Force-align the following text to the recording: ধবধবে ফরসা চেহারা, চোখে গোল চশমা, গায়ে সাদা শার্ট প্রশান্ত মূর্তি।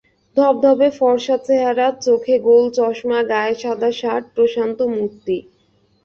ধবধবে 0.37 0.87
ফরসা 0.99 1.35
চেহারা, 1.45 1.87
চোখে 2.05 2.35
গোল 2.47 2.63
চশমা, 2.77 3.19
গায়ে 3.31 3.55
সাদা 3.61 3.89
শার্ট 3.99 4.25
প্রশান্ত 4.35 4.79
মূর্তি। 4.93 5.37